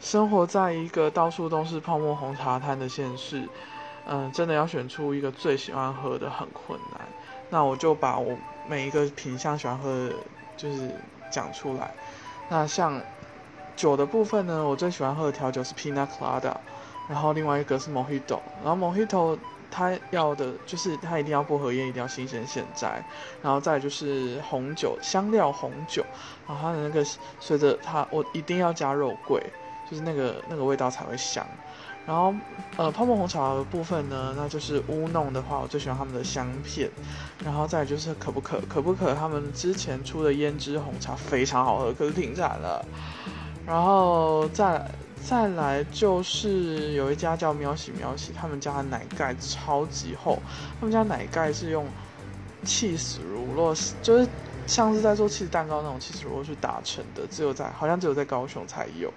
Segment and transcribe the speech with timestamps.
[0.00, 3.46] 生活在一个到处都是泡沫红茶摊的县市，
[4.06, 7.00] 嗯，真的要选出一个最喜欢喝的很困难。
[7.50, 8.34] 那我就把我
[8.66, 10.14] 每一个品相喜欢喝的，
[10.56, 10.90] 就是
[11.30, 11.92] 讲出来。
[12.48, 12.98] 那像
[13.76, 16.54] 酒的部分呢，我最喜欢喝的调酒是 Pina Colada，
[17.06, 19.38] 然后另外一个是 Mojito，然后 Mojito
[19.70, 23.02] 它要的就是它一定要薄荷叶，一定要新鲜现摘，
[23.42, 26.02] 然后再就是红酒香料红酒，
[26.48, 27.04] 然后它的那个
[27.38, 29.42] 随着它我一定要加肉桂。
[29.90, 31.44] 就是那个那个味道才会香，
[32.06, 32.32] 然后
[32.76, 36.88] 呃泡沫红茶的部分呢，那就是乌弄的话，我最喜欢他们的香片，
[37.44, 42.84] 然后再就是可不可可不可他们之前出的胭脂红茶非常好喝，可是停产了，
[43.66, 44.88] 然后再
[45.26, 50.38] 再来就是有一家叫喵喜喵喜，他们家的奶盖超级厚，
[50.78, 51.84] 他们家奶盖是用
[52.64, 54.28] 气死乳酪，就是
[54.68, 59.12] 像是在做气蛋糕那种气死乳酪去打成的，只有在好像只有在高雄才有。